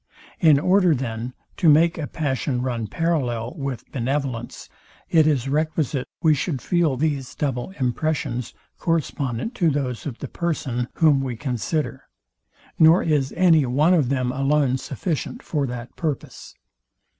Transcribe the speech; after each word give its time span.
In 0.39 0.57
order, 0.59 0.95
then, 0.95 1.35
to 1.57 1.69
make 1.69 1.99
a 1.99 2.07
passion 2.07 2.63
run 2.63 2.87
parallel 2.87 3.53
with 3.55 3.91
benevolence, 3.91 4.67
it 5.11 5.27
is 5.27 5.47
requisite 5.47 6.07
we 6.23 6.33
should 6.33 6.59
feel 6.59 6.97
these 6.97 7.35
double 7.35 7.69
impressions, 7.79 8.51
correspondent 8.79 9.53
to 9.57 9.69
those 9.69 10.07
of 10.07 10.17
the 10.17 10.27
person, 10.27 10.87
whom 10.95 11.21
we 11.21 11.35
consider; 11.35 12.07
nor 12.79 13.03
is 13.03 13.31
any 13.37 13.63
one 13.67 13.93
of 13.93 14.09
them 14.09 14.31
alone 14.31 14.79
sufficient 14.79 15.43
for 15.43 15.67
that 15.67 15.95
purpose. 15.95 16.55